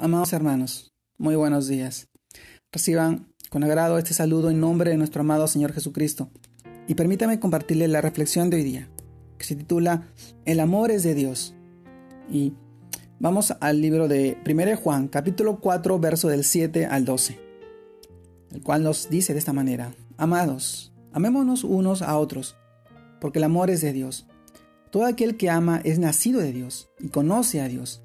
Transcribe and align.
Amados 0.00 0.32
hermanos, 0.32 0.94
muy 1.16 1.34
buenos 1.34 1.66
días. 1.66 2.06
Reciban 2.70 3.34
con 3.50 3.64
agrado 3.64 3.98
este 3.98 4.14
saludo 4.14 4.48
en 4.48 4.60
nombre 4.60 4.92
de 4.92 4.96
nuestro 4.96 5.22
amado 5.22 5.48
Señor 5.48 5.72
Jesucristo. 5.72 6.30
Y 6.86 6.94
permítame 6.94 7.40
compartirles 7.40 7.90
la 7.90 8.00
reflexión 8.00 8.48
de 8.48 8.58
hoy 8.58 8.62
día, 8.62 8.88
que 9.38 9.44
se 9.44 9.56
titula 9.56 10.06
El 10.44 10.60
amor 10.60 10.92
es 10.92 11.02
de 11.02 11.16
Dios. 11.16 11.56
Y 12.30 12.52
vamos 13.18 13.56
al 13.58 13.80
libro 13.80 14.06
de 14.06 14.38
1 14.48 14.76
Juan, 14.76 15.08
capítulo 15.08 15.58
4, 15.58 15.98
verso 15.98 16.28
del 16.28 16.44
7 16.44 16.86
al 16.86 17.04
12, 17.04 17.36
el 18.52 18.62
cual 18.62 18.84
nos 18.84 19.10
dice 19.10 19.32
de 19.32 19.40
esta 19.40 19.52
manera, 19.52 19.96
Amados, 20.16 20.92
amémonos 21.12 21.64
unos 21.64 22.02
a 22.02 22.16
otros, 22.18 22.56
porque 23.20 23.40
el 23.40 23.44
amor 23.44 23.68
es 23.68 23.80
de 23.80 23.92
Dios. 23.92 24.28
Todo 24.92 25.06
aquel 25.06 25.36
que 25.36 25.50
ama 25.50 25.80
es 25.82 25.98
nacido 25.98 26.38
de 26.38 26.52
Dios 26.52 26.88
y 27.00 27.08
conoce 27.08 27.60
a 27.60 27.66
Dios. 27.66 28.04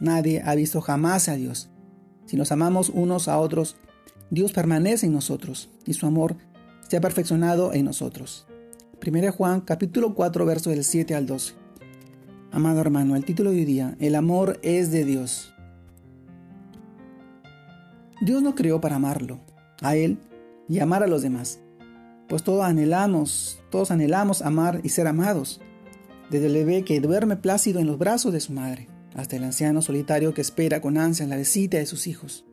Nadie 0.00 0.42
ha 0.44 0.54
visto 0.54 0.80
jamás 0.80 1.28
a 1.28 1.34
Dios. 1.34 1.70
Si 2.26 2.36
nos 2.36 2.52
amamos 2.52 2.88
unos 2.88 3.26
a 3.26 3.38
otros, 3.38 3.76
Dios 4.30 4.52
permanece 4.52 5.06
en 5.06 5.12
nosotros 5.12 5.70
y 5.86 5.94
su 5.94 6.06
amor 6.06 6.36
se 6.86 6.96
ha 6.96 7.00
perfeccionado 7.00 7.72
en 7.72 7.84
nosotros. 7.84 8.46
1 9.04 9.32
Juan 9.32 9.60
capítulo 9.60 10.14
4 10.14 10.46
versos 10.46 10.72
del 10.72 10.84
7 10.84 11.14
al 11.14 11.26
12. 11.26 11.54
Amado 12.52 12.80
hermano, 12.80 13.16
el 13.16 13.24
título 13.24 13.50
de 13.50 13.56
hoy 13.56 13.64
día, 13.64 13.96
El 13.98 14.14
amor 14.14 14.60
es 14.62 14.92
de 14.92 15.04
Dios. 15.04 15.52
Dios 18.20 18.42
nos 18.42 18.54
creó 18.54 18.80
para 18.80 18.96
amarlo, 18.96 19.40
a 19.82 19.96
Él 19.96 20.18
y 20.68 20.78
amar 20.78 21.02
a 21.02 21.08
los 21.08 21.22
demás. 21.22 21.60
Pues 22.28 22.42
todos 22.42 22.64
anhelamos, 22.64 23.60
todos 23.70 23.90
anhelamos 23.90 24.42
amar 24.42 24.80
y 24.84 24.90
ser 24.90 25.06
amados, 25.08 25.60
desde 26.30 26.46
el 26.46 26.54
bebé 26.54 26.84
que 26.84 27.00
duerme 27.00 27.36
plácido 27.36 27.80
en 27.80 27.86
los 27.86 27.98
brazos 27.98 28.32
de 28.32 28.40
su 28.40 28.52
madre 28.52 28.88
hasta 29.18 29.34
el 29.34 29.42
anciano 29.42 29.82
solitario 29.82 30.32
que 30.32 30.40
espera 30.40 30.80
con 30.80 30.96
ansia 30.96 31.26
la 31.26 31.36
visita 31.36 31.76
de 31.76 31.86
sus 31.86 32.06
hijos. 32.06 32.44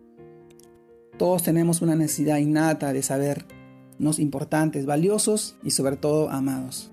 Todos 1.16 1.44
tenemos 1.44 1.83
una 1.83 1.95
necesidad 1.95 2.38
innata 2.38 2.91
de 2.91 3.03
sabernos 3.03 4.17
importantes, 4.17 4.88
valiosos 4.88 5.58
y 5.63 5.69
sobre 5.69 5.95
todo 5.95 6.30
amados. 6.30 6.91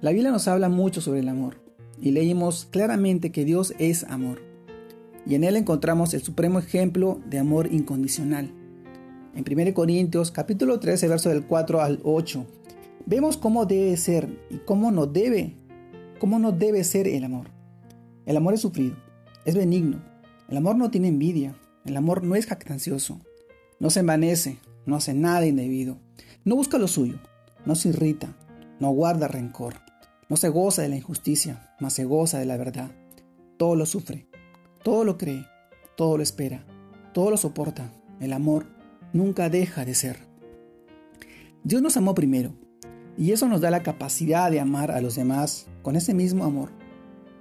La 0.00 0.12
Biblia 0.12 0.30
nos 0.30 0.46
habla 0.46 0.68
mucho 0.68 1.00
sobre 1.00 1.20
el 1.20 1.28
amor 1.28 1.60
y 2.00 2.12
leímos 2.12 2.68
claramente 2.70 3.32
que 3.32 3.44
Dios 3.44 3.74
es 3.80 4.04
amor. 4.04 4.42
Y 5.26 5.34
en 5.34 5.42
él 5.42 5.56
encontramos 5.56 6.14
el 6.14 6.22
supremo 6.22 6.60
ejemplo 6.60 7.20
de 7.26 7.40
amor 7.40 7.72
incondicional. 7.72 8.52
En 9.34 9.44
1 9.44 9.74
Corintios 9.74 10.30
capítulo 10.30 10.78
13 10.78 11.08
verso 11.08 11.30
del 11.30 11.44
4 11.44 11.80
al 11.80 11.98
8 12.04 12.46
vemos 13.06 13.36
cómo 13.38 13.66
debe 13.66 13.96
ser 13.96 14.28
y 14.50 14.58
cómo 14.58 14.92
no 14.92 15.06
debe, 15.06 15.56
cómo 16.20 16.38
no 16.38 16.52
debe 16.52 16.84
ser 16.84 17.08
el 17.08 17.24
amor. 17.24 17.57
El 18.28 18.36
amor 18.36 18.52
es 18.52 18.60
sufrido, 18.60 18.94
es 19.46 19.54
benigno. 19.54 20.02
El 20.50 20.58
amor 20.58 20.76
no 20.76 20.90
tiene 20.90 21.08
envidia. 21.08 21.56
El 21.86 21.96
amor 21.96 22.22
no 22.22 22.34
es 22.34 22.44
jactancioso. 22.44 23.18
No 23.80 23.88
se 23.88 24.00
envanece, 24.00 24.58
no 24.84 24.96
hace 24.96 25.14
nada 25.14 25.46
indebido. 25.46 25.96
No 26.44 26.54
busca 26.54 26.76
lo 26.76 26.88
suyo, 26.88 27.18
no 27.64 27.74
se 27.74 27.88
irrita, 27.88 28.36
no 28.80 28.90
guarda 28.90 29.28
rencor. 29.28 29.76
No 30.28 30.36
se 30.36 30.50
goza 30.50 30.82
de 30.82 30.90
la 30.90 30.96
injusticia, 30.96 31.74
mas 31.80 31.94
se 31.94 32.04
goza 32.04 32.38
de 32.38 32.44
la 32.44 32.58
verdad. 32.58 32.90
Todo 33.56 33.76
lo 33.76 33.86
sufre, 33.86 34.28
todo 34.84 35.04
lo 35.04 35.16
cree, 35.16 35.46
todo 35.96 36.18
lo 36.18 36.22
espera, 36.22 36.66
todo 37.14 37.30
lo 37.30 37.38
soporta. 37.38 37.90
El 38.20 38.34
amor 38.34 38.66
nunca 39.14 39.48
deja 39.48 39.86
de 39.86 39.94
ser. 39.94 40.18
Dios 41.64 41.80
nos 41.80 41.96
amó 41.96 42.14
primero, 42.14 42.52
y 43.16 43.32
eso 43.32 43.48
nos 43.48 43.62
da 43.62 43.70
la 43.70 43.82
capacidad 43.82 44.50
de 44.50 44.60
amar 44.60 44.90
a 44.90 45.00
los 45.00 45.14
demás 45.14 45.66
con 45.80 45.96
ese 45.96 46.12
mismo 46.12 46.44
amor 46.44 46.77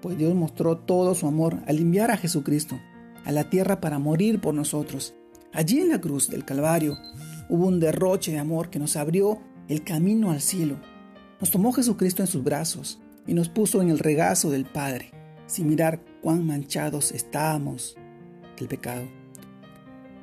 pues 0.02 0.18
Dios 0.18 0.34
mostró 0.36 0.78
todo 0.78 1.16
su 1.16 1.28
amor 1.28 1.60
al 1.68 1.78
enviar 1.80 2.12
a 2.12 2.18
Jesucristo 2.18 2.80
a 3.28 3.32
la 3.34 3.50
tierra 3.50 3.82
para 3.82 4.00
morir 4.00 4.40
por 4.40 4.54
nosotros. 4.54 5.14
Allí 5.52 5.80
en 5.82 5.90
la 5.90 6.00
cruz 6.00 6.30
del 6.30 6.46
Calvario 6.46 6.98
hubo 7.50 7.68
un 7.68 7.82
derroche 7.82 8.32
de 8.32 8.40
amor 8.40 8.70
que 8.70 8.80
nos 8.80 8.96
abrió 8.96 9.40
el 9.68 9.84
camino 9.84 10.32
al 10.32 10.40
cielo. 10.40 10.78
Nos 11.42 11.52
tomó 11.52 11.74
Jesucristo 11.74 12.24
en 12.24 12.28
sus 12.28 12.42
brazos 12.42 13.02
y 13.26 13.34
nos 13.34 13.50
puso 13.50 13.82
en 13.82 13.90
el 13.90 14.00
regazo 14.00 14.50
del 14.50 14.64
Padre, 14.64 15.12
sin 15.46 15.68
mirar 15.68 16.02
cuán 16.22 16.48
manchados 16.48 17.12
estábamos 17.12 17.98
del 18.58 18.70
pecado. 18.70 19.04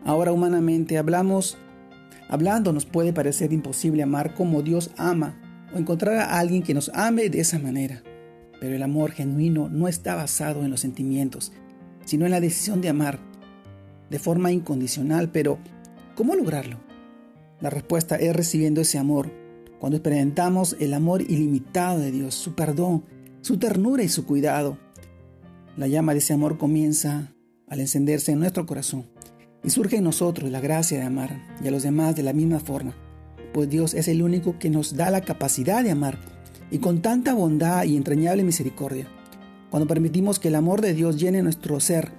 Ahora 0.04 0.32
humanamente 0.32 0.96
hablamos, 0.96 1.58
hablando 2.30 2.72
nos 2.72 2.86
puede 2.86 3.12
parecer 3.12 3.52
imposible 3.52 4.02
amar 4.02 4.34
como 4.34 4.62
Dios 4.62 4.90
ama 4.96 5.38
o 5.74 5.78
encontrar 5.78 6.16
a 6.16 6.38
alguien 6.38 6.62
que 6.62 6.72
nos 6.72 6.90
ame 6.94 7.28
de 7.28 7.40
esa 7.40 7.58
manera. 7.58 8.02
Pero 8.60 8.74
el 8.74 8.82
amor 8.82 9.12
genuino 9.12 9.68
no 9.68 9.88
está 9.88 10.14
basado 10.14 10.64
en 10.64 10.70
los 10.70 10.80
sentimientos, 10.80 11.52
sino 12.04 12.24
en 12.24 12.30
la 12.30 12.40
decisión 12.40 12.80
de 12.80 12.88
amar 12.88 13.18
de 14.10 14.18
forma 14.18 14.52
incondicional. 14.52 15.30
Pero, 15.30 15.58
¿cómo 16.14 16.34
lograrlo? 16.34 16.78
La 17.60 17.70
respuesta 17.70 18.16
es 18.16 18.34
recibiendo 18.34 18.80
ese 18.80 18.98
amor. 18.98 19.30
Cuando 19.78 19.96
experimentamos 19.96 20.76
el 20.80 20.94
amor 20.94 21.22
ilimitado 21.22 21.98
de 21.98 22.10
Dios, 22.10 22.34
su 22.34 22.54
perdón, 22.54 23.04
su 23.42 23.58
ternura 23.58 24.02
y 24.02 24.08
su 24.08 24.24
cuidado, 24.24 24.78
la 25.76 25.88
llama 25.88 26.12
de 26.12 26.18
ese 26.18 26.32
amor 26.32 26.56
comienza 26.56 27.32
al 27.68 27.80
encenderse 27.80 28.32
en 28.32 28.40
nuestro 28.40 28.66
corazón 28.66 29.06
y 29.62 29.70
surge 29.70 29.96
en 29.96 30.04
nosotros 30.04 30.50
la 30.50 30.60
gracia 30.60 30.98
de 30.98 31.04
amar 31.04 31.42
y 31.62 31.68
a 31.68 31.70
los 31.70 31.82
demás 31.82 32.14
de 32.14 32.22
la 32.22 32.32
misma 32.32 32.60
forma, 32.60 32.94
pues 33.52 33.68
Dios 33.68 33.94
es 33.94 34.08
el 34.08 34.22
único 34.22 34.58
que 34.58 34.70
nos 34.70 34.96
da 34.96 35.10
la 35.10 35.22
capacidad 35.22 35.82
de 35.82 35.90
amar 35.90 36.18
y 36.70 36.78
con 36.78 37.02
tanta 37.02 37.34
bondad 37.34 37.84
y 37.84 37.96
entrañable 37.96 38.44
misericordia. 38.44 39.06
Cuando 39.70 39.86
permitimos 39.86 40.38
que 40.38 40.48
el 40.48 40.54
amor 40.54 40.80
de 40.80 40.94
Dios 40.94 41.18
llene 41.20 41.42
nuestro 41.42 41.80
ser, 41.80 42.12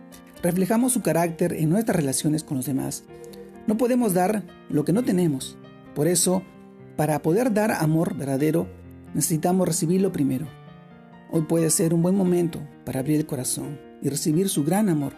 reflejamos 0.43 0.93
su 0.93 1.01
carácter 1.01 1.53
en 1.53 1.69
nuestras 1.69 1.95
relaciones 1.95 2.43
con 2.43 2.57
los 2.57 2.65
demás. 2.65 3.03
No 3.67 3.77
podemos 3.77 4.13
dar 4.13 4.43
lo 4.69 4.85
que 4.85 4.93
no 4.93 5.03
tenemos. 5.03 5.57
Por 5.95 6.07
eso, 6.07 6.43
para 6.97 7.21
poder 7.21 7.53
dar 7.53 7.71
amor 7.71 8.15
verdadero, 8.15 8.67
necesitamos 9.13 9.67
recibirlo 9.67 10.11
primero. 10.11 10.47
Hoy 11.31 11.41
puede 11.43 11.69
ser 11.69 11.93
un 11.93 12.01
buen 12.01 12.15
momento 12.15 12.61
para 12.85 12.99
abrir 12.99 13.17
el 13.17 13.25
corazón 13.25 13.79
y 14.01 14.09
recibir 14.09 14.49
su 14.49 14.63
gran 14.63 14.89
amor, 14.89 15.13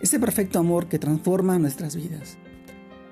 ese 0.00 0.18
perfecto 0.18 0.58
amor 0.58 0.88
que 0.88 0.98
transforma 0.98 1.58
nuestras 1.58 1.94
vidas. 1.94 2.38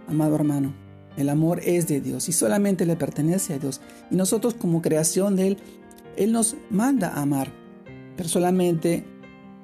Amado 0.09 0.35
hermano, 0.35 0.75
el 1.17 1.29
amor 1.29 1.61
es 1.65 1.87
de 1.89 2.01
Dios 2.01 2.29
y 2.29 2.33
solamente 2.33 2.87
le 2.87 2.97
pertenece 2.97 3.55
a 3.55 3.59
Dios. 3.59 3.81
Y 4.11 4.17
nosotros 4.17 4.55
como 4.55 4.83
creación 4.83 5.37
de 5.37 5.49
Él, 5.49 5.59
Él 6.17 6.33
nos 6.33 6.57
manda 6.71 7.09
a 7.09 7.23
amar. 7.23 7.53
Pero 8.17 8.29
solamente 8.29 9.05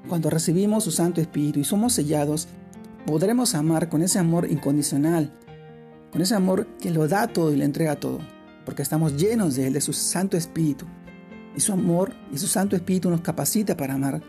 cuando 0.08 0.30
recibimos 0.30 0.84
su 0.84 0.90
Santo 0.90 1.20
Espíritu 1.20 1.60
y 1.60 1.64
somos 1.64 1.92
sellados, 1.92 2.48
podremos 3.06 3.54
amar 3.54 3.88
con 3.88 4.02
ese 4.02 4.18
amor 4.18 4.50
incondicional, 4.50 5.32
con 6.12 6.22
ese 6.22 6.34
amor 6.34 6.66
que 6.80 6.90
lo 6.90 7.08
da 7.08 7.28
todo 7.28 7.52
y 7.52 7.56
le 7.56 7.64
entrega 7.64 7.96
todo, 7.96 8.20
porque 8.64 8.82
estamos 8.82 9.16
llenos 9.16 9.56
de 9.56 9.66
Él, 9.66 9.72
de 9.72 9.80
su 9.80 9.92
Santo 9.92 10.36
Espíritu. 10.36 10.86
Y 11.56 11.60
su 11.60 11.72
amor 11.72 12.12
y 12.32 12.38
su 12.38 12.46
Santo 12.46 12.76
Espíritu 12.76 13.08
nos 13.08 13.22
capacita 13.22 13.76
para 13.76 13.94
amar 13.94 14.22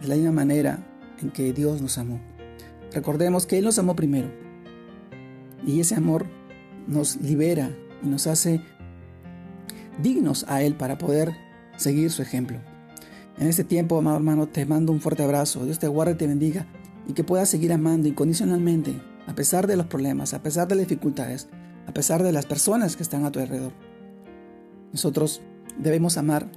de 0.00 0.08
la 0.08 0.14
misma 0.14 0.32
manera 0.32 0.86
en 1.20 1.30
que 1.30 1.52
Dios 1.52 1.82
nos 1.82 1.98
amó. 1.98 2.18
Recordemos 2.92 3.44
que 3.46 3.58
Él 3.58 3.64
nos 3.64 3.78
amó 3.78 3.94
primero. 3.94 4.30
Y 5.66 5.80
ese 5.80 5.94
amor 5.94 6.26
nos 6.86 7.16
libera 7.16 7.70
y 8.02 8.08
nos 8.08 8.26
hace 8.26 8.60
dignos 10.02 10.44
a 10.48 10.62
Él 10.62 10.74
para 10.74 10.98
poder 10.98 11.32
seguir 11.76 12.10
su 12.10 12.22
ejemplo. 12.22 12.58
En 13.38 13.46
este 13.46 13.64
tiempo, 13.64 13.98
amado 13.98 14.16
hermano, 14.16 14.48
te 14.48 14.66
mando 14.66 14.92
un 14.92 15.00
fuerte 15.00 15.22
abrazo. 15.22 15.64
Dios 15.64 15.78
te 15.78 15.88
guarde 15.88 16.12
y 16.12 16.16
te 16.16 16.26
bendiga 16.26 16.66
y 17.06 17.14
que 17.14 17.24
puedas 17.24 17.48
seguir 17.48 17.72
amando 17.72 18.08
incondicionalmente, 18.08 18.94
a 19.26 19.34
pesar 19.34 19.66
de 19.66 19.76
los 19.76 19.86
problemas, 19.86 20.34
a 20.34 20.42
pesar 20.42 20.68
de 20.68 20.74
las 20.74 20.86
dificultades, 20.86 21.48
a 21.86 21.92
pesar 21.92 22.22
de 22.22 22.32
las 22.32 22.46
personas 22.46 22.96
que 22.96 23.02
están 23.02 23.24
a 23.24 23.32
tu 23.32 23.40
alrededor. 23.40 23.72
Nosotros 24.92 25.40
debemos 25.78 26.18
amar 26.18 26.50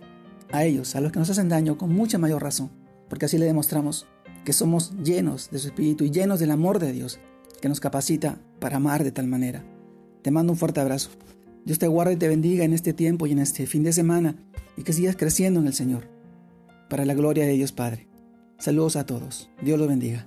a 0.52 0.66
ellos, 0.66 0.96
a 0.96 1.02
los 1.02 1.12
que 1.12 1.20
nos 1.20 1.30
hacen 1.30 1.50
daño, 1.50 1.78
con 1.78 1.94
mucha 1.94 2.18
mayor 2.18 2.44
razón, 2.44 2.70
porque 3.10 3.26
así 3.26 3.38
le 3.38 3.46
demostramos 3.46 4.06
que 4.44 4.54
somos 4.54 4.94
llenos 5.04 5.50
de 5.52 5.60
su 5.60 5.68
espíritu 5.68 6.04
y 6.04 6.12
llenos 6.12 6.40
del 6.40 6.52
amor 6.52 6.80
de 6.80 6.92
Dios, 6.92 7.20
que 7.62 7.70
nos 7.70 7.80
capacita 7.80 8.40
para 8.60 8.78
amar 8.78 9.04
de 9.04 9.12
tal 9.12 9.28
manera. 9.28 9.64
Te 10.24 10.32
mando 10.32 10.54
un 10.54 10.58
fuerte 10.58 10.80
abrazo. 10.80 11.10
Dios 11.66 11.80
te 11.80 11.88
guarde 11.88 12.14
y 12.14 12.18
te 12.18 12.30
bendiga 12.30 12.64
en 12.64 12.74
este 12.74 12.94
tiempo 12.94 13.28
y 13.28 13.34
en 13.34 13.40
este 13.40 13.68
fin 13.68 13.84
de 13.84 13.94
semana 13.94 14.36
y 14.78 14.84
que 14.84 14.94
sigas 14.94 15.18
creciendo 15.18 15.60
en 15.60 15.68
el 15.68 15.74
Señor. 15.74 16.10
Para 16.90 17.06
la 17.06 17.14
gloria 17.14 17.46
de 17.46 17.54
Dios 17.54 17.74
Padre. 17.74 18.08
Saludos 18.58 18.96
a 18.96 19.06
todos. 19.06 19.50
Dios 19.62 19.78
los 19.78 19.88
bendiga. 19.88 20.26